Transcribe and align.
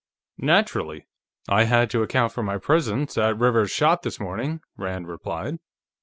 "Naturally. 0.39 1.05
I 1.47 1.65
had 1.65 1.91
to 1.91 2.01
account 2.01 2.33
for 2.33 2.41
my 2.41 2.57
presence 2.57 3.19
at 3.19 3.37
Rivers's 3.37 3.69
shop, 3.69 4.01
this 4.01 4.19
morning," 4.19 4.61
Rand 4.75 5.07
replied. 5.07 5.59